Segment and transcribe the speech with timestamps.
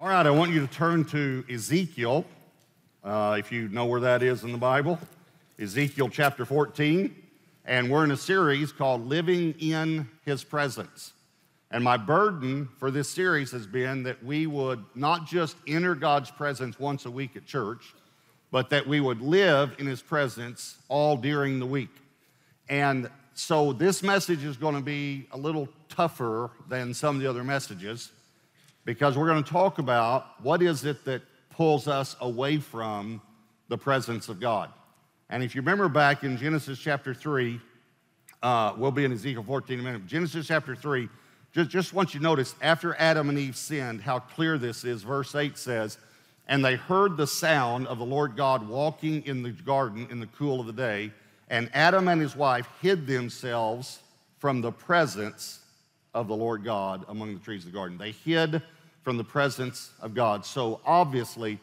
[0.00, 2.24] All right, I want you to turn to Ezekiel,
[3.02, 4.96] uh, if you know where that is in the Bible.
[5.58, 7.12] Ezekiel chapter 14.
[7.64, 11.14] And we're in a series called Living in His Presence.
[11.72, 16.30] And my burden for this series has been that we would not just enter God's
[16.30, 17.92] presence once a week at church,
[18.52, 21.90] but that we would live in His presence all during the week.
[22.68, 27.28] And so this message is going to be a little tougher than some of the
[27.28, 28.12] other messages
[28.88, 31.20] because we're going to talk about what is it that
[31.50, 33.20] pulls us away from
[33.68, 34.70] the presence of God.
[35.28, 37.60] And if you remember back in Genesis chapter 3,
[38.42, 40.06] uh, we'll be in Ezekiel 14 in a minute.
[40.06, 41.06] Genesis chapter 3,
[41.52, 45.02] just, just want you to notice after Adam and Eve sinned, how clear this is.
[45.02, 45.98] Verse 8 says,
[46.46, 50.28] And they heard the sound of the Lord God walking in the garden in the
[50.28, 51.12] cool of the day,
[51.50, 53.98] and Adam and his wife hid themselves
[54.38, 55.60] from the presence
[56.14, 57.98] of the Lord God among the trees of the garden.
[57.98, 58.62] They hid
[59.08, 60.44] from the presence of God.
[60.44, 61.58] So obviously,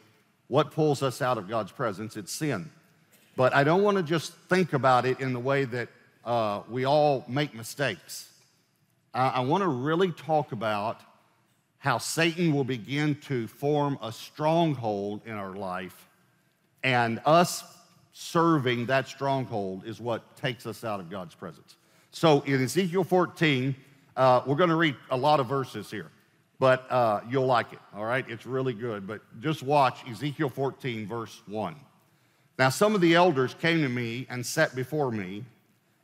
[0.48, 2.16] what pulls us out of God's presence?
[2.16, 2.68] It's sin.
[3.36, 5.88] But I don't want to just think about it in the way that
[6.24, 8.28] uh, we all make mistakes.
[9.14, 11.00] I, I want to really talk about
[11.78, 16.08] how Satan will begin to form a stronghold in our life,
[16.82, 17.62] and us
[18.12, 21.76] serving that stronghold is what takes us out of God's presence.
[22.10, 23.76] So in Ezekiel 14,
[24.16, 26.10] uh, we're going to read a lot of verses here
[26.58, 28.24] but uh, you'll like it, all right?
[28.28, 29.06] It's really good.
[29.06, 31.76] But just watch Ezekiel 14, verse 1.
[32.58, 35.44] Now, some of the elders came to me and sat before me,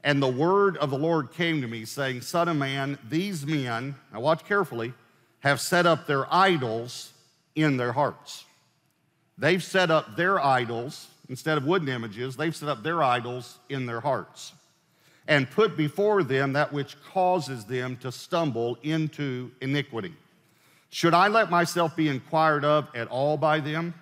[0.04, 3.94] and the word of the Lord came to me, saying, Son of man, these men,
[4.12, 4.92] now watch carefully,
[5.40, 7.12] have set up their idols
[7.54, 8.44] in their hearts.
[9.38, 13.86] They've set up their idols, instead of wooden images, they've set up their idols in
[13.86, 14.52] their hearts
[15.28, 20.12] and put before them that which causes them to stumble into iniquity.
[20.94, 23.94] Should I let myself be inquired of at all by them?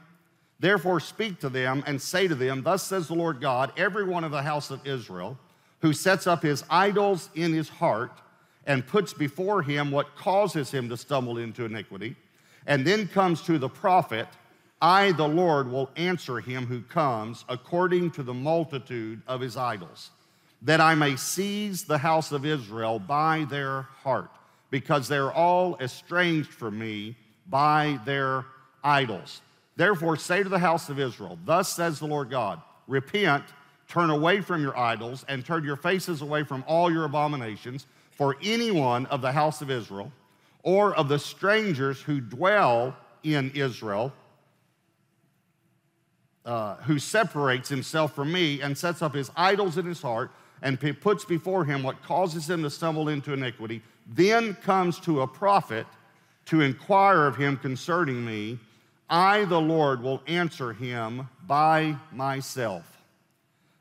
[0.58, 4.24] Therefore, speak to them and say to them, Thus says the Lord God, every one
[4.24, 5.38] of the house of Israel
[5.82, 8.10] who sets up his idols in his heart
[8.66, 12.16] and puts before him what causes him to stumble into iniquity,
[12.66, 14.26] and then comes to the prophet,
[14.82, 20.10] I, the Lord, will answer him who comes according to the multitude of his idols,
[20.62, 24.32] that I may seize the house of Israel by their heart
[24.70, 27.16] because they're all estranged from me
[27.48, 28.44] by their
[28.82, 29.42] idols.
[29.76, 33.44] Therefore, say to the house of Israel, Thus says the Lord God, repent,
[33.88, 37.86] turn away from your idols, and turn your faces away from all your abominations.
[38.10, 40.12] For anyone of the house of Israel,
[40.62, 44.12] or of the strangers who dwell in Israel,
[46.44, 50.30] uh, who separates himself from me and sets up his idols in his heart
[50.62, 55.26] and puts before him what causes him to stumble into iniquity, then comes to a
[55.26, 55.86] prophet
[56.46, 58.58] to inquire of him concerning me,
[59.08, 62.98] I, the Lord, will answer him by myself.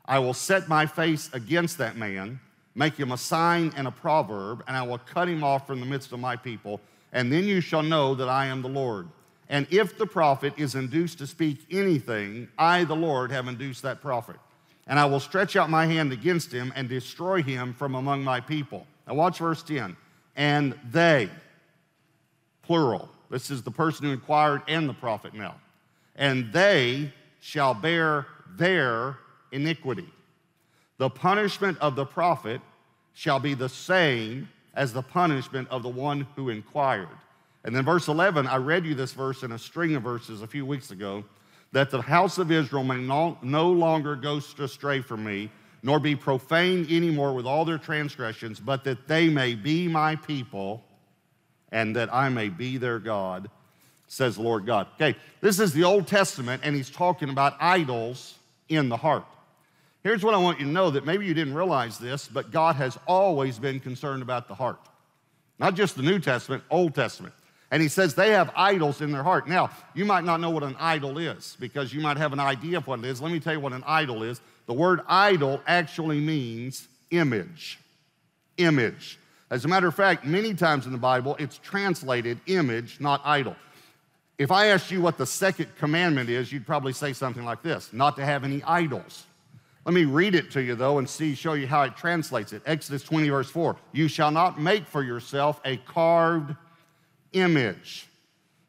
[0.04, 2.40] I will set my face against that man,
[2.74, 5.86] make him a sign and a proverb, and I will cut him off from the
[5.86, 6.80] midst of my people.
[7.12, 9.08] And then you shall know that I am the Lord.
[9.48, 14.00] And if the prophet is induced to speak anything, I, the Lord, have induced that
[14.00, 14.36] prophet.
[14.86, 18.40] And I will stretch out my hand against him and destroy him from among my
[18.40, 18.86] people.
[19.08, 19.96] Now, watch verse 10
[20.36, 21.28] and they,
[22.62, 23.08] plural.
[23.30, 25.56] This is the person who inquired and the prophet now.
[26.16, 28.26] And they shall bear
[28.56, 29.16] their
[29.52, 30.08] iniquity.
[30.98, 32.60] The punishment of the prophet
[33.14, 37.08] shall be the same as the punishment of the one who inquired.
[37.64, 40.46] And then, verse 11, I read you this verse in a string of verses a
[40.46, 41.24] few weeks ago
[41.72, 45.50] that the house of Israel may no, no longer go astray from me,
[45.82, 50.84] nor be profane anymore with all their transgressions, but that they may be my people
[51.72, 53.50] and that I may be their God,
[54.06, 54.88] says the Lord God.
[54.94, 58.34] Okay, this is the Old Testament, and he's talking about idols
[58.68, 59.24] in the heart.
[60.02, 62.76] Here's what I want you to know that maybe you didn't realize this, but God
[62.76, 64.80] has always been concerned about the heart.
[65.58, 67.34] Not just the New Testament, Old Testament.
[67.70, 69.46] And he says they have idols in their heart.
[69.46, 72.78] Now, you might not know what an idol is because you might have an idea
[72.78, 73.20] of what it is.
[73.20, 74.40] Let me tell you what an idol is.
[74.70, 77.80] The word idol actually means image.
[78.56, 79.18] Image.
[79.50, 83.56] As a matter of fact, many times in the Bible, it's translated image, not idol.
[84.38, 87.92] If I asked you what the second commandment is, you'd probably say something like this
[87.92, 89.24] not to have any idols.
[89.86, 92.62] Let me read it to you, though, and see, show you how it translates it.
[92.64, 93.76] Exodus 20, verse 4.
[93.90, 96.54] You shall not make for yourself a carved
[97.32, 98.06] image.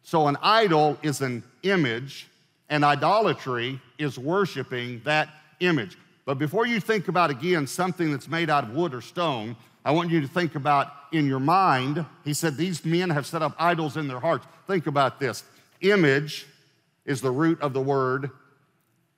[0.01, 2.27] So, an idol is an image,
[2.69, 5.29] and idolatry is worshiping that
[5.61, 5.97] image.
[6.25, 9.91] But before you think about again something that's made out of wood or stone, I
[9.91, 13.55] want you to think about in your mind, he said, These men have set up
[13.57, 14.45] idols in their hearts.
[14.67, 15.43] Think about this.
[15.81, 16.45] Image
[17.05, 18.29] is the root of the word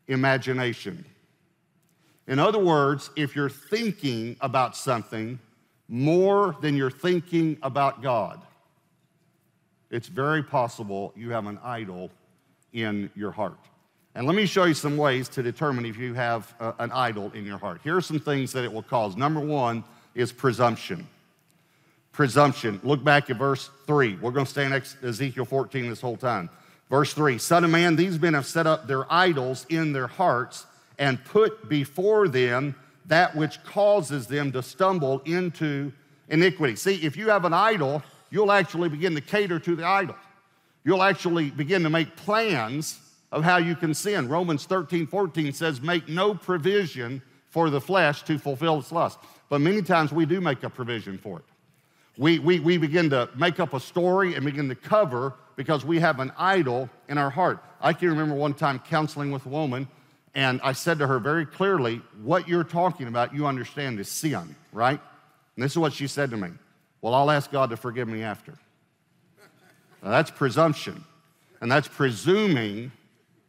[0.07, 1.06] imagination.
[2.28, 5.39] In other words, if you're thinking about something
[5.89, 8.42] more than you're thinking about God,
[9.92, 12.10] it's very possible you have an idol
[12.72, 13.60] in your heart.
[14.15, 17.31] And let me show you some ways to determine if you have uh, an idol
[17.33, 17.81] in your heart.
[17.83, 19.18] Here are some things that it will cause.
[19.18, 19.83] Number one
[20.13, 21.07] is presumption.
[22.12, 22.80] Presumption.
[22.83, 24.18] Look back at verse 3.
[24.21, 24.74] We're going to stay in
[25.07, 26.50] Ezekiel 14 this whole time.
[26.92, 30.68] Verse 3 Son of man, these men have set up their idols in their hearts
[31.00, 32.75] and put before them
[33.07, 35.92] that which causes them to stumble into
[36.30, 36.75] iniquity.
[36.75, 40.15] See, if you have an idol, you'll actually begin to cater to the idol.
[40.83, 43.00] You'll actually begin to make plans
[43.33, 44.30] of how you can sin.
[44.30, 47.19] Romans 13, 14 says, Make no provision
[47.50, 49.18] for the flesh to fulfill its lust.
[49.50, 51.45] But many times we do make a provision for it.
[52.15, 56.00] We, we, we begin to make up a story and begin to cover because we
[56.00, 57.63] have an idol in our heart.
[57.81, 59.88] I can remember one time counseling with a woman,
[60.36, 64.56] and I said to her very clearly, What you're talking about, you understand, is sin,
[64.71, 65.01] right?
[65.56, 66.50] And this is what she said to me
[67.01, 68.53] Well, I'll ask God to forgive me after.
[70.03, 71.03] Now, that's presumption,
[71.62, 72.91] and that's presuming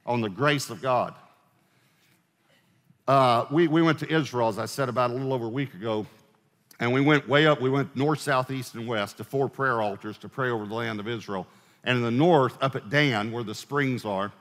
[0.06, 1.14] on the grace of God.
[3.06, 5.74] Uh, we, we went to Israel, as I said about a little over a week
[5.74, 6.06] ago,
[6.80, 7.60] and we went way up.
[7.60, 10.74] We went north, south, east, and west to four prayer altars to pray over the
[10.74, 11.46] land of Israel.
[11.84, 14.32] And in the north, up at Dan, where the springs are,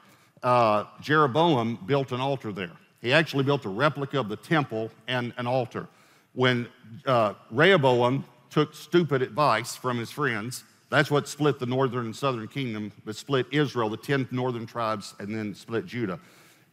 [0.42, 2.72] uh, Jeroboam built an altar there.
[3.02, 5.88] He actually built a replica of the temple and an altar.
[6.34, 6.68] When
[7.06, 10.64] uh, Rehoboam took stupid advice from his friends,
[10.94, 15.16] that's what split the northern and southern kingdom, that split Israel, the 10 northern tribes,
[15.20, 16.20] and then split Judah.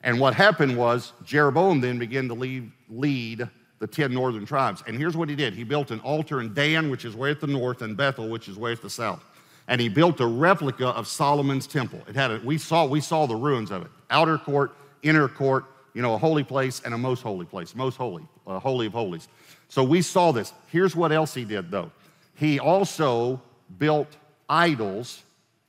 [0.03, 4.83] And what happened was Jeroboam then began to lead, lead the 10 northern tribes.
[4.87, 7.41] And here's what he did he built an altar in Dan, which is way at
[7.41, 9.25] the north, and Bethel, which is way at the south.
[9.69, 12.03] And he built a replica of Solomon's temple.
[12.09, 13.89] It had a, we saw we saw the ruins of it.
[14.11, 15.65] Outer court, inner court,
[15.95, 18.93] you know, a holy place and a most holy place, most holy, a holy of
[18.93, 19.29] holies.
[19.69, 20.53] So we saw this.
[20.69, 21.91] Here's what else he did though.
[22.35, 23.41] He also
[23.79, 24.17] built
[24.49, 25.23] idols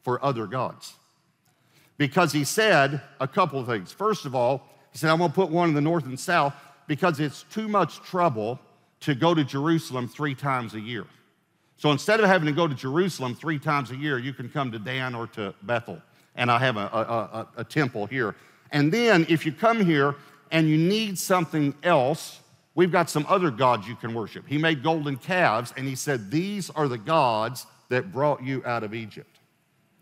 [0.04, 0.94] for other gods.
[1.98, 3.92] Because he said a couple of things.
[3.92, 6.54] First of all, he said, I'm going to put one in the north and south
[6.88, 8.60] because it's too much trouble
[9.02, 11.06] to go to Jerusalem three times a year.
[11.78, 14.72] So instead of having to go to Jerusalem three times a year, you can come
[14.72, 16.02] to Dan or to Bethel.
[16.36, 18.36] And I have a, a, a, a temple here.
[18.72, 20.16] And then if you come here
[20.52, 22.40] and you need something else,
[22.76, 24.48] we've got some other gods you can worship.
[24.48, 28.84] He made golden calves and he said, These are the gods that brought you out
[28.84, 29.38] of Egypt.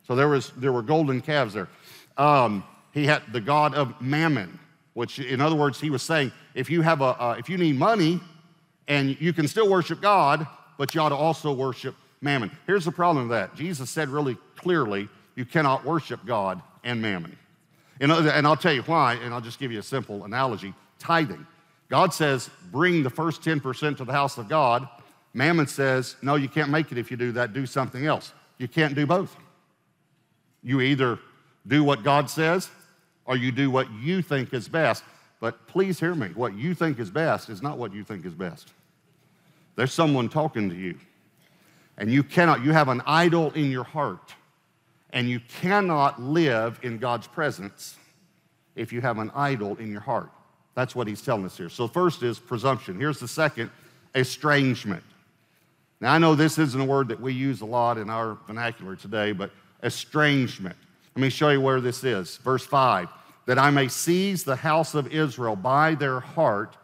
[0.08, 1.68] So there, was, there were golden calves there.
[2.18, 2.64] Um,
[2.94, 4.60] he had the god of mammon,
[4.94, 7.78] which, in other words, he was saying, if you, have a, uh, if you need
[7.78, 8.20] money
[8.88, 10.48] and you can still worship God,
[10.78, 12.52] but you ought to also worship mammon.
[12.66, 17.38] Here's the problem with that Jesus said really clearly, you cannot worship God and mammon.
[18.00, 21.46] And, and I'll tell you why, and I'll just give you a simple analogy tithing.
[21.90, 24.88] God says, bring the first 10% to the house of God,
[25.34, 28.34] Mammon says, no, you can't make it if you do that, do something else.
[28.58, 29.36] You can't do both.
[30.64, 31.20] You either
[31.68, 32.70] do what God says
[33.26, 35.04] or you do what you think is best.
[35.40, 38.34] But please hear me what you think is best is not what you think is
[38.34, 38.74] best.
[39.76, 41.00] There's someone talking to you,
[41.98, 44.34] and you cannot, you have an idol in your heart,
[45.12, 47.96] and you cannot live in God's presence
[48.76, 50.32] if you have an idol in your heart.
[50.76, 51.70] That's what he's telling us here.
[51.70, 53.00] So, first is presumption.
[53.00, 53.70] Here's the second
[54.16, 55.04] estrangement.
[56.02, 58.96] Now, I know this isn't a word that we use a lot in our vernacular
[58.96, 59.52] today, but
[59.84, 60.76] estrangement.
[61.16, 62.38] Let me show you where this is.
[62.38, 63.10] Verse 5
[63.46, 66.78] that I may seize the house of Israel by their heart,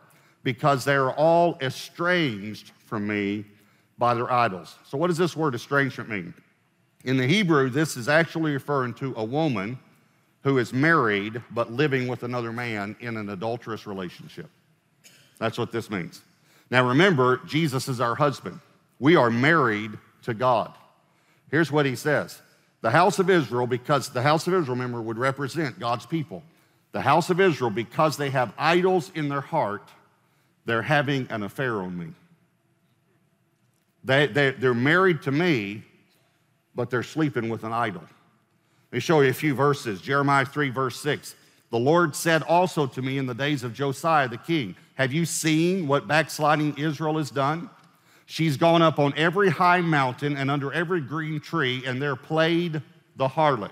[0.46, 3.46] because they are all estranged from me
[3.98, 4.76] by their idols.
[4.86, 6.34] So, what does this word estrangement mean?
[7.04, 9.78] In the Hebrew, this is actually referring to a woman
[10.44, 14.50] who is married but living with another man in an adulterous relationship.
[15.40, 16.22] That's what this means.
[16.70, 18.60] Now, remember, Jesus is our husband.
[19.00, 19.92] We are married
[20.24, 20.74] to God.
[21.52, 22.42] Here's what he says
[22.82, 26.44] The house of Israel, because the house of Israel, remember, would represent God's people.
[26.92, 29.90] The house of Israel, because they have idols in their heart,
[30.66, 32.08] they're having an affair on me.
[34.06, 35.84] They, they, they're married to me,
[36.74, 38.02] but they're sleeping with an idol.
[38.02, 40.00] Let me show you a few verses.
[40.00, 41.36] Jeremiah 3, verse 6.
[41.72, 45.26] The Lord said also to me in the days of Josiah the king, Have you
[45.26, 47.70] seen what backsliding Israel has done?
[48.26, 52.82] She's gone up on every high mountain and under every green tree, and there played
[53.16, 53.72] the harlot.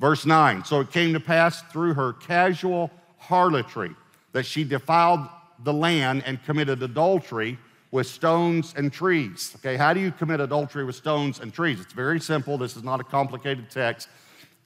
[0.00, 3.94] Verse 9 So it came to pass through her casual harlotry
[4.32, 5.28] that she defiled
[5.62, 7.58] the land and committed adultery
[7.90, 9.52] with stones and trees.
[9.56, 11.80] Okay, how do you commit adultery with stones and trees?
[11.80, 12.56] It's very simple.
[12.56, 14.08] This is not a complicated text.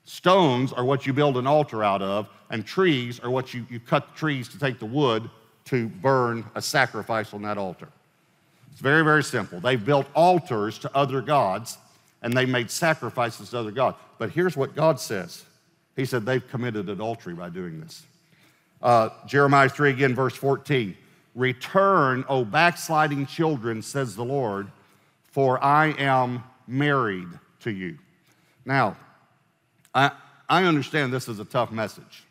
[0.04, 3.80] Stones are what you build an altar out of, and trees are what you, you
[3.80, 5.30] cut trees to take the wood
[5.64, 7.88] to burn a sacrifice on that altar.
[8.75, 9.61] It's very, very simple.
[9.61, 11.78] They built altars to other gods
[12.23, 13.97] and they made sacrifices to other gods.
[14.19, 15.45] But here's what God says
[15.95, 18.02] He said they've committed adultery by doing this.
[18.83, 20.97] Uh, Jeremiah 3 again, verse 14.
[21.37, 24.66] Return, O backsliding children, says the Lord,
[25.23, 27.28] for I am married
[27.61, 27.97] to you.
[28.64, 28.97] Now,
[29.95, 30.11] I,
[30.49, 32.25] I understand this is a tough message.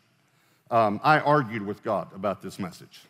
[0.70, 3.00] Um, I argued with God about this message.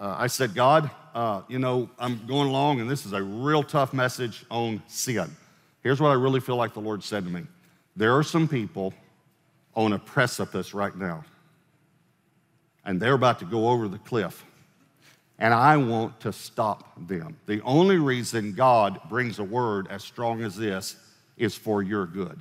[0.00, 3.62] Uh, I said, God, uh, you know, I'm going along, and this is a real
[3.62, 5.30] tough message on sin.
[5.82, 7.42] Here's what I really feel like the Lord said to me
[7.96, 8.94] there are some people
[9.74, 11.22] on a precipice right now,
[12.86, 14.44] and they're about to go over the cliff.
[15.38, 17.36] And I want to stop them.
[17.46, 20.96] The only reason God brings a word as strong as this
[21.36, 22.40] is for your good.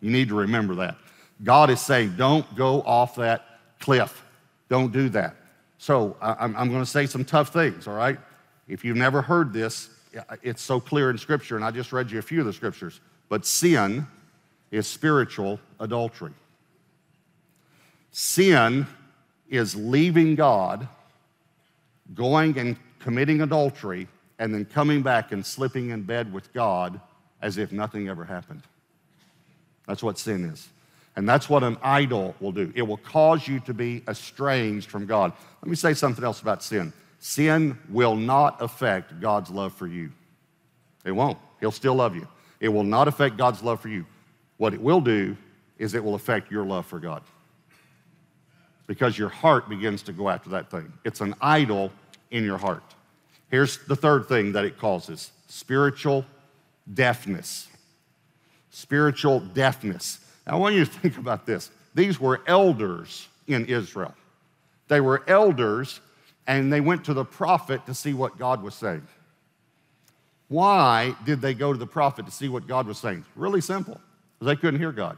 [0.00, 0.96] You need to remember that.
[1.42, 3.44] God is saying, don't go off that
[3.80, 4.22] cliff.
[4.68, 5.34] Don't do that.
[5.80, 8.18] So I'm, I'm going to say some tough things, all right?
[8.68, 9.88] If you've never heard this,
[10.42, 13.00] it's so clear in Scripture, and I just read you a few of the Scriptures.
[13.30, 14.06] But sin
[14.70, 16.34] is spiritual adultery.
[18.12, 18.86] Sin
[19.48, 20.86] is leaving God,
[22.14, 24.06] going and committing adultery,
[24.38, 27.00] and then coming back and slipping in bed with God
[27.40, 28.64] as if nothing ever happened.
[29.86, 30.68] That's what sin is.
[31.20, 32.72] And that's what an idol will do.
[32.74, 35.34] It will cause you to be estranged from God.
[35.60, 36.94] Let me say something else about sin.
[37.18, 40.12] Sin will not affect God's love for you.
[41.04, 41.36] It won't.
[41.60, 42.26] He'll still love you.
[42.58, 44.06] It will not affect God's love for you.
[44.56, 45.36] What it will do
[45.76, 47.20] is it will affect your love for God.
[48.86, 50.90] Because your heart begins to go after that thing.
[51.04, 51.92] It's an idol
[52.30, 52.94] in your heart.
[53.50, 56.24] Here's the third thing that it causes spiritual
[56.94, 57.68] deafness.
[58.70, 60.20] Spiritual deafness.
[60.50, 61.70] I want you to think about this.
[61.94, 64.14] These were elders in Israel.
[64.88, 66.00] They were elders,
[66.46, 69.06] and they went to the prophet to see what God was saying.
[70.48, 73.24] Why did they go to the prophet to see what God was saying?
[73.36, 74.00] Really simple,
[74.40, 75.16] they couldn't hear God.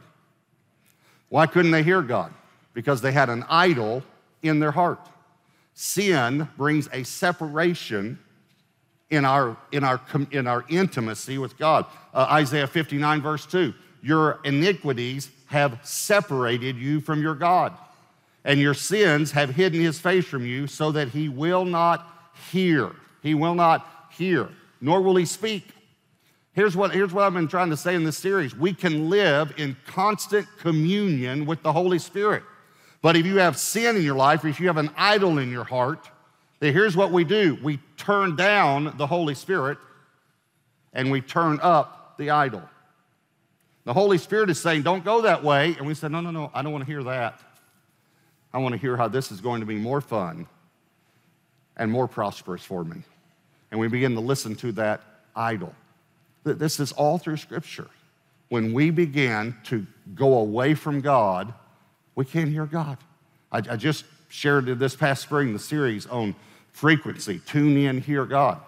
[1.29, 2.31] Why couldn't they hear God?
[2.75, 4.03] Because they had an idol
[4.43, 4.99] in their heart.
[5.73, 8.19] Sin brings a separation
[9.09, 9.99] in our, in our,
[10.29, 11.87] in our intimacy with God.
[12.13, 17.71] Uh, Isaiah 59, verse 2 Your iniquities have separated you from your God,
[18.43, 22.05] and your sins have hidden his face from you so that he will not
[22.51, 22.91] hear.
[23.21, 24.49] He will not hear,
[24.81, 25.69] nor will he speak.
[26.51, 29.53] Here's what, here's what I've been trying to say in this series we can live
[29.57, 32.43] in constant communion with the Holy Spirit.
[33.01, 35.63] But if you have sin in your life, if you have an idol in your
[35.63, 36.09] heart,
[36.59, 39.77] then here's what we do we turn down the Holy Spirit
[40.91, 42.63] and we turn up the idol.
[43.85, 45.75] The Holy Spirit is saying, Don't go that way.
[45.77, 47.39] And we said, No, no, no, I don't want to hear that.
[48.53, 50.47] I want to hear how this is going to be more fun
[51.75, 53.01] and more prosperous for me.
[53.71, 55.01] And we begin to listen to that
[55.35, 55.73] idol.
[56.43, 57.89] This is all through Scripture.
[58.49, 61.53] When we begin to go away from God,
[62.13, 62.97] we can't hear God.
[63.51, 66.35] I, I just shared this past spring the series on
[66.71, 67.39] frequency.
[67.45, 68.59] Tune in, hear God.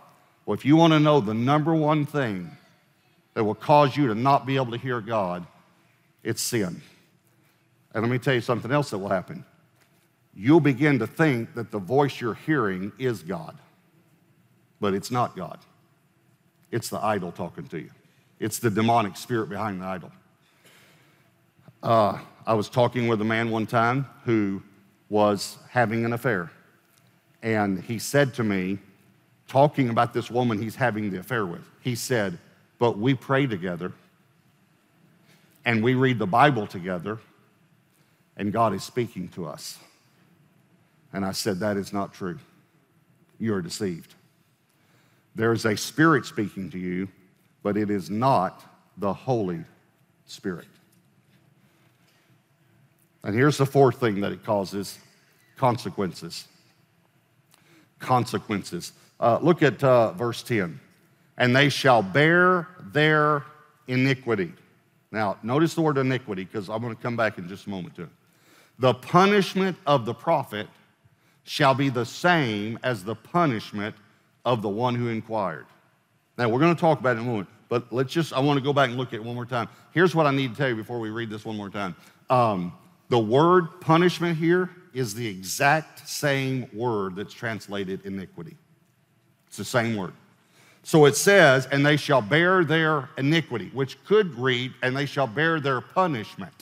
[0.45, 2.55] Well, if you want to know the number one thing
[3.35, 5.45] that will cause you to not be able to hear God,
[6.23, 6.81] it's sin.
[7.93, 9.45] And let me tell you something else that will happen.
[10.33, 13.57] You'll begin to think that the voice you're hearing is God,
[14.81, 15.59] but it's not God.
[16.71, 17.91] It's the idol talking to you,
[18.39, 20.11] it's the demonic spirit behind the idol.
[21.83, 24.63] Uh, I was talking with a man one time who
[25.09, 26.51] was having an affair.
[27.43, 28.79] And he said to me,
[29.47, 32.39] talking about this woman he's having the affair with, he said,
[32.79, 33.93] But we pray together
[35.65, 37.19] and we read the Bible together,
[38.37, 39.79] and God is speaking to us.
[41.11, 42.37] And I said, That is not true.
[43.39, 44.13] You are deceived.
[45.33, 47.07] There is a spirit speaking to you,
[47.63, 48.63] but it is not
[48.97, 49.63] the Holy
[50.25, 50.67] Spirit.
[53.23, 54.99] And here's the fourth thing that it causes
[55.57, 56.47] consequences
[57.99, 58.93] consequences.
[59.19, 60.79] Uh, look at uh, verse 10.
[61.37, 63.43] And they shall bear their
[63.87, 64.53] iniquity.
[65.11, 67.95] Now, notice the word iniquity because I'm going to come back in just a moment
[67.95, 68.09] to it.
[68.79, 70.67] The punishment of the prophet
[71.43, 73.95] shall be the same as the punishment
[74.43, 75.65] of the one who inquired.
[76.37, 78.57] Now, we're going to talk about it in a moment, but let's just, I want
[78.57, 79.69] to go back and look at it one more time.
[79.91, 81.95] Here's what I need to tell you before we read this one more time.
[82.29, 82.73] Um,
[83.09, 88.57] the word punishment here is the exact same word that's translated iniquity.
[89.47, 90.13] It's the same word.
[90.85, 95.25] So it says, and they shall bear their iniquity, which could read, and they shall
[95.25, 96.53] bear their punishment.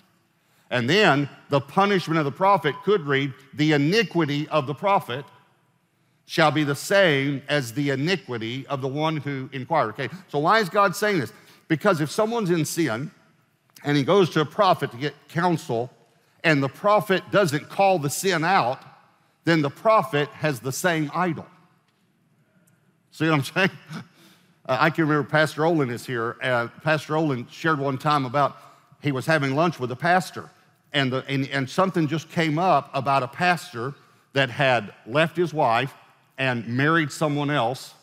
[0.72, 5.26] And then the punishment of the prophet could read, The iniquity of the prophet
[6.26, 9.90] shall be the same as the iniquity of the one who inquired.
[9.90, 11.34] Okay, so why is God saying this?
[11.68, 13.12] Because if someone's in sin
[13.84, 15.92] and he goes to a prophet to get counsel,
[16.46, 18.82] and the prophet doesn't call the sin out,
[19.44, 21.46] then the prophet has the same idol.
[23.12, 23.70] See what I'm saying?
[24.66, 26.38] Uh, I can remember Pastor Olin is here.
[26.42, 28.58] Uh, pastor Olin shared one time about
[29.02, 30.50] he was having lunch with a pastor,
[30.94, 33.94] and, the, and, and something just came up about a pastor
[34.32, 35.94] that had left his wife
[36.38, 37.94] and married someone else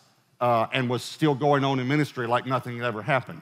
[0.41, 3.41] uh, and was still going on in ministry like nothing had ever happened.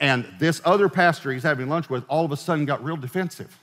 [0.00, 3.58] And this other pastor he's having lunch with all of a sudden got real defensive.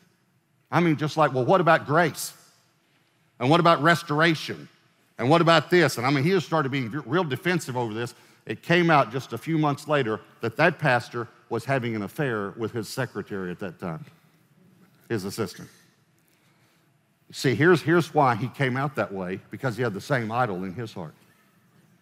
[0.71, 2.33] I mean, just like, well, what about grace?
[3.39, 4.69] And what about restoration?
[5.17, 5.97] And what about this?
[5.97, 8.13] And I mean, he just started being real defensive over this.
[8.45, 12.53] It came out just a few months later that that pastor was having an affair
[12.57, 14.05] with his secretary at that time,
[15.09, 15.69] his assistant.
[17.31, 20.63] See, here's, here's why he came out that way because he had the same idol
[20.63, 21.13] in his heart.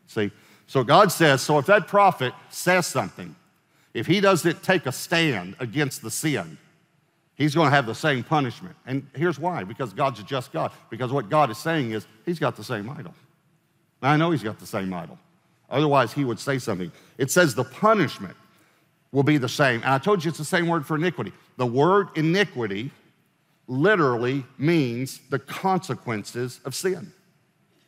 [0.08, 0.32] See,
[0.66, 3.36] so God says, so if that prophet says something,
[3.94, 6.58] if he doesn't take a stand against the sin,
[7.36, 8.76] he's going to have the same punishment.
[8.86, 10.72] And here's why because God's a just God.
[10.90, 13.14] Because what God is saying is, he's got the same idol.
[14.02, 15.18] Now, I know he's got the same idol.
[15.70, 16.92] Otherwise, he would say something.
[17.18, 18.36] It says the punishment
[19.12, 19.82] will be the same.
[19.84, 21.32] And I told you it's the same word for iniquity.
[21.58, 22.92] The word iniquity
[23.68, 27.12] literally means the consequences of sin,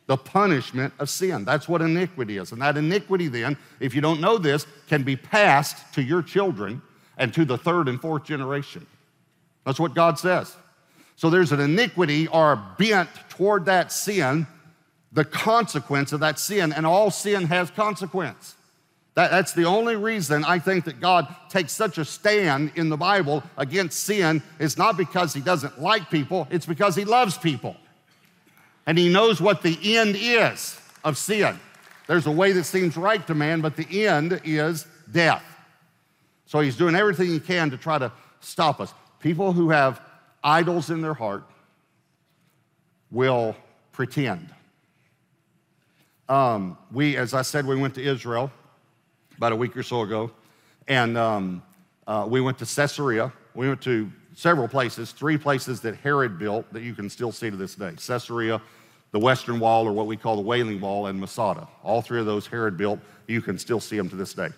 [0.06, 1.44] the punishment of sin.
[1.44, 2.52] That's what iniquity is.
[2.52, 6.82] And that iniquity, then, if you don't know this, can be passed to your children
[7.18, 8.86] and to the third and fourth generation.
[9.66, 10.56] That's what God says.
[11.16, 14.46] So there's an iniquity or a bent toward that sin
[15.12, 18.56] the consequence of that sin, and all sin has consequence.
[19.14, 22.96] That, that's the only reason I think that God takes such a stand in the
[22.96, 27.76] Bible against sin is not because he doesn't like people, it's because he loves people.
[28.86, 31.60] And he knows what the end is of sin.
[32.08, 35.44] There's a way that seems right to man, but the end is death.
[36.46, 38.92] So he's doing everything he can to try to stop us.
[39.20, 40.00] People who have
[40.42, 41.44] idols in their heart
[43.10, 43.54] will
[43.92, 44.48] pretend.
[46.32, 48.50] Um, we, as I said, we went to Israel
[49.36, 50.30] about a week or so ago,
[50.88, 51.62] and um,
[52.06, 53.30] uh, we went to Caesarea.
[53.54, 57.50] We went to several places, three places that Herod built that you can still see
[57.50, 58.62] to this day Caesarea,
[59.10, 61.68] the Western Wall, or what we call the Wailing Wall, and Masada.
[61.82, 62.98] All three of those Herod built.
[63.26, 64.48] You can still see them to this day.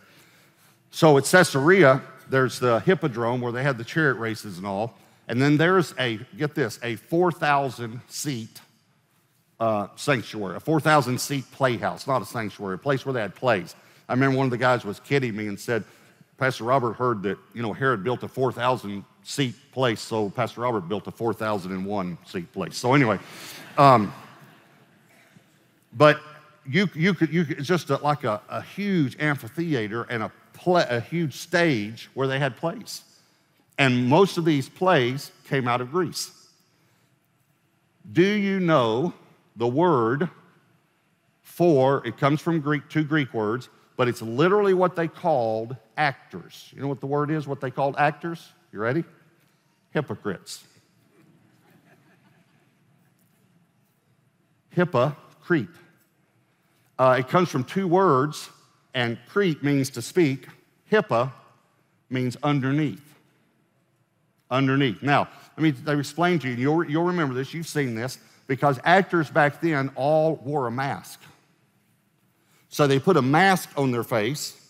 [0.93, 4.97] So at Caesarea, there's the Hippodrome where they had the chariot races and all.
[5.27, 8.61] And then there's a, get this, a 4,000 seat
[9.65, 13.75] uh, sanctuary, a 4,000 seat playhouse, not a sanctuary, a place where they had plays.
[14.11, 15.85] I remember one of the guys was kidding me and said,
[16.37, 20.83] Pastor Robert heard that, you know, Herod built a 4,000 seat place, so Pastor Robert
[20.83, 22.77] built a 4,001 seat place.
[22.77, 23.19] So anyway,
[23.79, 24.13] um,
[25.95, 26.21] but
[26.69, 30.33] you, you could, you could, it's just a, like a, a huge amphitheater and a,
[30.53, 33.03] play, a huge stage where they had plays.
[33.79, 36.33] And most of these plays came out of Greece.
[38.13, 39.15] Do you know
[39.57, 40.29] the word
[41.43, 46.73] for, it comes from Greek, two Greek words, but it's literally what they called actors.
[46.75, 48.53] You know what the word is, what they called actors?
[48.73, 49.05] You ready?
[49.91, 50.65] Hypocrites.
[54.71, 55.69] Hypocrite.
[56.99, 58.51] Uh, it comes from two words,
[58.95, 60.49] and crete means to speak.
[60.91, 61.31] Hippa
[62.11, 63.15] means underneath.
[64.51, 65.03] Underneath.
[65.03, 66.55] Now, let me, let me explain to you.
[66.55, 67.55] You'll, you'll remember this.
[67.55, 71.21] You've seen this because actors back then all wore a mask.
[72.69, 74.61] So they put a mask on their face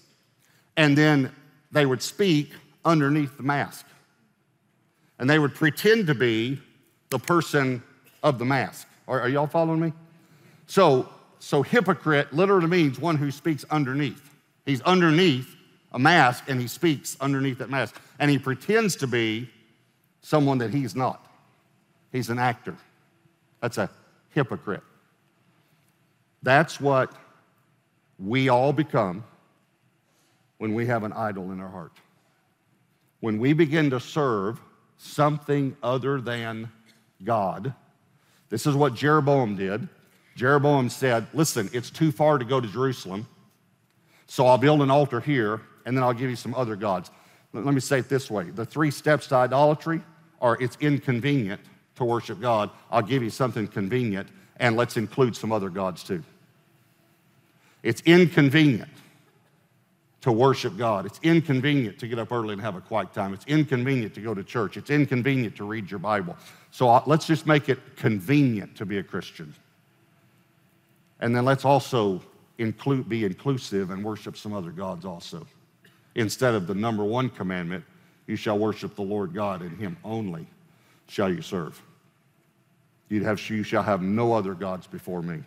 [0.76, 1.32] and then
[1.72, 2.52] they would speak
[2.84, 3.86] underneath the mask.
[5.18, 6.60] And they would pretend to be
[7.10, 7.82] the person
[8.22, 8.88] of the mask.
[9.06, 9.92] Are, are y'all following me?
[10.66, 11.08] So,
[11.38, 14.34] so hypocrite literally means one who speaks underneath.
[14.66, 15.54] He's underneath
[15.92, 18.00] a mask and he speaks underneath that mask.
[18.18, 19.48] And he pretends to be
[20.22, 21.24] someone that he's not.
[22.12, 22.76] He's an actor.
[23.64, 23.88] That's a
[24.34, 24.82] hypocrite.
[26.42, 27.10] That's what
[28.18, 29.24] we all become
[30.58, 31.92] when we have an idol in our heart.
[33.20, 34.60] When we begin to serve
[34.98, 36.70] something other than
[37.24, 37.72] God,
[38.50, 39.88] this is what Jeroboam did.
[40.36, 43.26] Jeroboam said, Listen, it's too far to go to Jerusalem,
[44.26, 47.10] so I'll build an altar here, and then I'll give you some other gods.
[47.54, 50.02] Let me say it this way the three steps to idolatry
[50.42, 51.62] are it's inconvenient
[51.96, 56.22] to worship God, I'll give you something convenient, and let's include some other gods too.
[57.82, 58.90] It's inconvenient
[60.22, 61.04] to worship God.
[61.04, 63.34] It's inconvenient to get up early and have a quiet time.
[63.34, 64.78] It's inconvenient to go to church.
[64.78, 66.34] It's inconvenient to read your Bible.
[66.70, 69.54] So uh, let's just make it convenient to be a Christian.
[71.20, 72.22] And then let's also
[72.56, 75.46] include, be inclusive and worship some other gods also.
[76.14, 77.84] Instead of the number one commandment,
[78.26, 80.46] you shall worship the Lord God, and Him only
[81.08, 81.80] shall you serve.
[83.08, 85.42] You'd have, you shall have no other gods before me.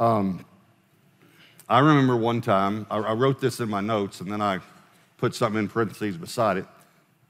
[0.00, 0.44] Um,
[1.68, 4.58] I remember one time, I, I wrote this in my notes, and then I
[5.16, 6.66] put something in parentheses beside it,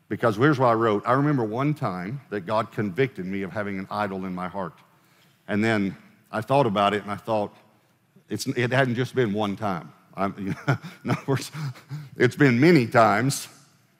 [0.08, 1.02] because here's what I wrote.
[1.06, 4.74] I remember one time that God convicted me of having an idol in my heart.
[5.48, 5.96] And then
[6.30, 7.54] I thought about it, and I thought,
[8.28, 9.92] it hadn't just been one time.
[10.14, 10.56] I'm,
[11.04, 11.52] in other words,
[12.16, 13.48] it's been many times,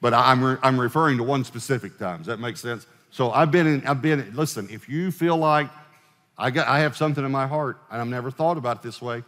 [0.02, 2.18] but I'm, re, I'm referring to one specific time.
[2.18, 2.86] Does that make sense?
[3.12, 5.70] So I've been in, I've been, listen, if you feel like
[6.36, 9.00] I, got, I have something in my heart, and I've never thought about it this
[9.00, 9.22] way,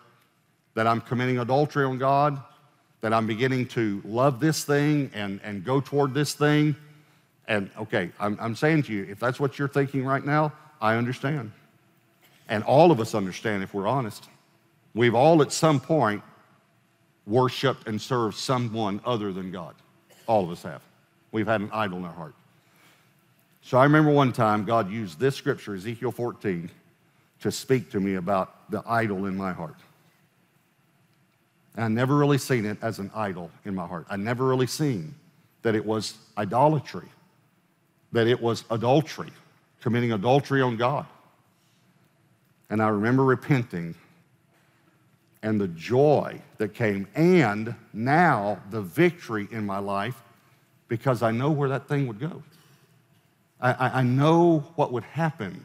[0.75, 2.43] that I'm committing adultery on God,
[3.03, 6.75] that I'm beginning to love this thing and, and go toward this thing.
[7.47, 10.97] And okay, I'm, I'm saying to you, if that's what you're thinking right now, I
[10.97, 11.53] understand.
[12.49, 14.25] And all of us understand if we're honest.
[14.93, 16.23] We've all at some point
[17.27, 19.75] worshiped and served someone other than God.
[20.27, 20.83] All of us have.
[21.33, 22.35] We've had an idol in our heart.
[23.63, 26.71] So I remember one time God used this scripture, Ezekiel 14,
[27.41, 29.77] to speak to me about the idol in my heart.
[31.75, 34.07] And I never really seen it as an idol in my heart.
[34.09, 35.15] I never really seen
[35.63, 37.09] that it was idolatry,
[38.13, 39.31] that it was adultery,
[39.81, 41.07] committing adultery on God.
[42.71, 43.95] And I remember repenting
[45.45, 50.21] and the joy that came, and now the victory in my life
[50.89, 52.43] because I know where that thing would go.
[53.61, 55.65] I, I, know what would happen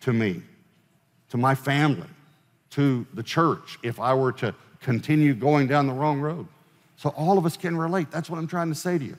[0.00, 0.42] to me,
[1.30, 2.08] to my family,
[2.70, 6.46] to the church if I were to continue going down the wrong road.
[6.96, 8.10] So all of us can relate.
[8.10, 9.16] That's what I'm trying to say to you.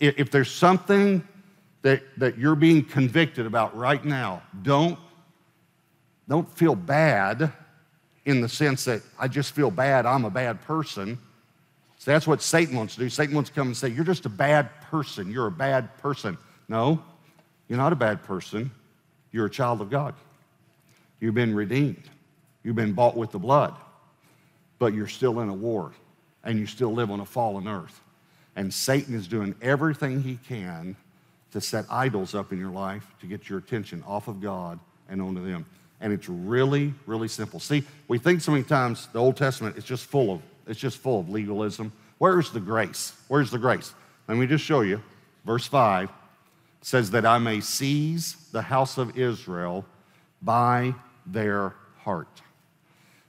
[0.00, 1.26] If, if there's something
[1.82, 4.98] that, that you're being convicted about right now, don't,
[6.28, 7.52] don't feel bad
[8.26, 11.16] in the sense that I just feel bad, I'm a bad person.
[11.96, 13.08] So that's what Satan wants to do.
[13.08, 15.30] Satan wants to come and say, You're just a bad person.
[15.30, 16.36] You're a bad person.
[16.68, 17.02] No,
[17.68, 18.70] you're not a bad person.
[19.32, 20.14] You're a child of God.
[21.20, 22.02] You've been redeemed.
[22.62, 23.74] You've been bought with the blood.
[24.78, 25.92] But you're still in a war
[26.44, 28.02] and you still live on a fallen earth.
[28.56, 30.96] And Satan is doing everything he can
[31.52, 35.22] to set idols up in your life to get your attention off of God and
[35.22, 35.64] onto them.
[36.00, 37.58] And it's really, really simple.
[37.58, 40.98] See, we think so many times the Old Testament is just full of it's just
[40.98, 41.92] full of legalism.
[42.18, 43.12] Where's the grace?
[43.28, 43.94] Where's the grace?
[44.26, 45.02] Let me just show you.
[45.44, 46.10] Verse 5
[46.82, 49.84] says that I may seize the house of Israel
[50.42, 52.42] by their heart.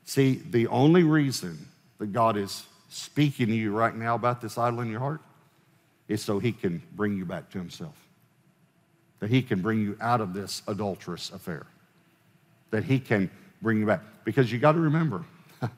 [0.06, 1.68] See, the only reason
[2.00, 5.22] that God is speaking to you right now about this idol in your heart
[6.08, 7.96] is so he can bring you back to himself.
[9.20, 11.68] That he can bring you out of this adulterous affair
[12.72, 13.30] that He can
[13.62, 14.02] bring you back.
[14.24, 15.24] Because you got to remember,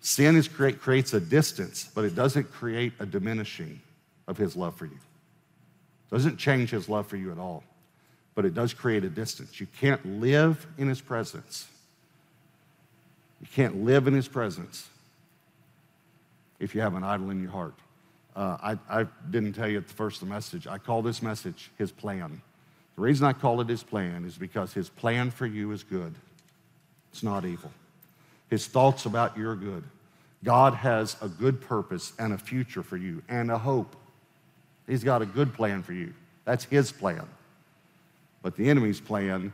[0.00, 3.80] sin is create, creates a distance, but it doesn't create a diminishing
[4.26, 4.92] of His love for you.
[6.10, 7.64] It doesn't change His love for you at all,
[8.34, 9.60] but it does create a distance.
[9.60, 11.66] You can't live in His presence.
[13.40, 14.88] You can't live in His presence
[16.60, 17.74] if you have an idol in your heart.
[18.34, 20.66] Uh, I, I didn't tell you at the first of the message.
[20.66, 22.40] I call this message His plan.
[22.94, 26.14] The reason I call it His plan is because His plan for you is good.
[27.12, 27.70] It's not evil.
[28.50, 29.84] His thoughts about your good.
[30.44, 33.96] God has a good purpose and a future for you and a hope.
[34.86, 36.14] He's got a good plan for you.
[36.44, 37.26] That's His plan.
[38.42, 39.52] But the enemy's plan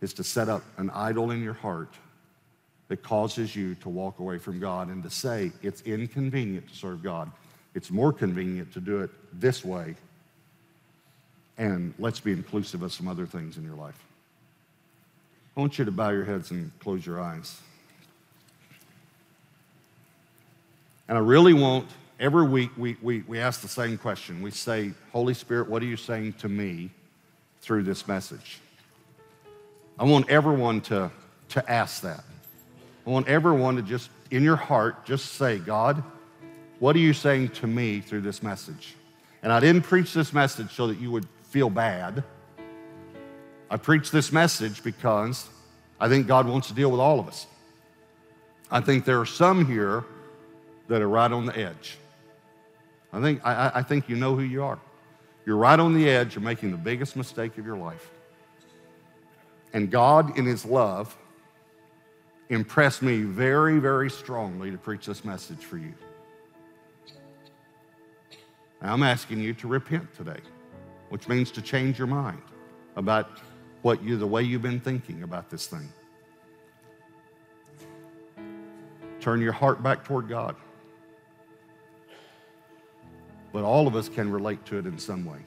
[0.00, 1.94] is to set up an idol in your heart
[2.88, 7.02] that causes you to walk away from God and to say it's inconvenient to serve
[7.02, 7.30] God.
[7.74, 9.94] It's more convenient to do it this way.
[11.58, 14.02] And let's be inclusive of some other things in your life.
[15.56, 17.60] I want you to bow your heads and close your eyes.
[21.08, 21.88] And I really want,
[22.20, 24.42] every week we, we, we ask the same question.
[24.42, 26.90] We say, Holy Spirit, what are you saying to me
[27.60, 28.60] through this message?
[29.98, 31.10] I want everyone to,
[31.50, 32.22] to ask that.
[33.06, 36.02] I want everyone to just, in your heart, just say, God,
[36.78, 38.94] what are you saying to me through this message?
[39.42, 42.22] And I didn't preach this message so that you would feel bad.
[43.70, 45.48] I preach this message because
[46.00, 47.46] I think God wants to deal with all of us.
[48.70, 50.04] I think there are some here
[50.88, 51.96] that are right on the edge.
[53.12, 54.78] I think, I, I think you know who you are.
[55.46, 58.10] You're right on the edge you're making the biggest mistake of your life.
[59.72, 61.16] And God, in His love,
[62.48, 65.94] impressed me very, very strongly to preach this message for you.
[68.82, 70.40] I'm asking you to repent today,
[71.10, 72.42] which means to change your mind
[72.96, 73.40] about
[73.82, 75.92] what you, the way you've been thinking about this thing.
[79.20, 80.56] Turn your heart back toward God.
[83.52, 85.38] But all of us can relate to it in some way.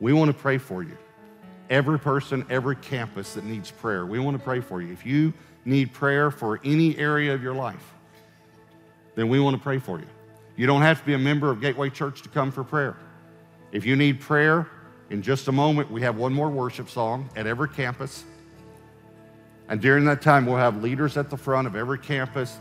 [0.00, 0.96] We want to pray for you.
[1.68, 4.92] Every person, every campus that needs prayer, we want to pray for you.
[4.92, 5.32] If you
[5.64, 7.94] need prayer for any area of your life,
[9.14, 10.06] then we want to pray for you.
[10.56, 12.96] You don't have to be a member of Gateway Church to come for prayer.
[13.72, 14.68] If you need prayer,
[15.10, 18.24] in just a moment, we have one more worship song at every campus.
[19.68, 22.58] And during that time, we'll have leaders at the front of every campus.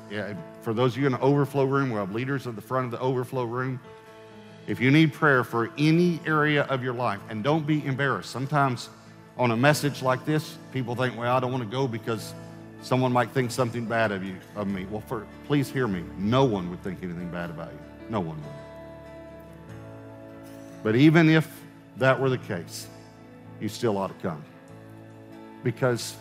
[0.62, 2.92] For those of you in the overflow room, we'll have leaders at the front of
[2.92, 3.80] the overflow room.
[4.68, 8.32] If you need prayer for any area of your life, and don't be embarrassed.
[8.32, 8.90] Sometimes
[9.38, 12.34] on a message like this, people think, well, I don't want to go because
[12.82, 14.86] someone might think something bad of you, of me.
[14.90, 16.04] Well, for, please hear me.
[16.18, 17.80] No one would think anything bad about you.
[18.10, 18.54] No one would.
[20.84, 21.62] But even if
[21.98, 22.88] that were the case,
[23.60, 24.44] you still ought to come.
[25.64, 26.16] Because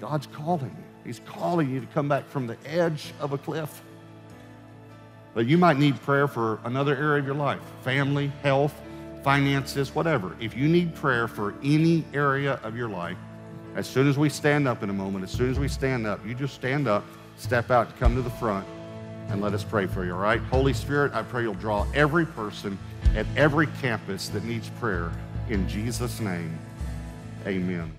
[0.00, 0.84] God's calling you.
[1.04, 3.82] He's calling you to come back from the edge of a cliff.
[5.32, 8.74] But you might need prayer for another area of your life family, health,
[9.22, 10.36] finances, whatever.
[10.40, 13.16] If you need prayer for any area of your life,
[13.76, 16.24] as soon as we stand up in a moment, as soon as we stand up,
[16.26, 17.04] you just stand up,
[17.36, 18.66] step out, come to the front,
[19.28, 20.40] and let us pray for you, all right?
[20.50, 22.76] Holy Spirit, I pray you'll draw every person
[23.14, 25.10] at every campus that needs prayer.
[25.48, 26.58] In Jesus' name,
[27.46, 27.92] amen.